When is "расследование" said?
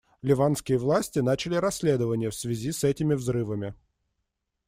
1.57-2.31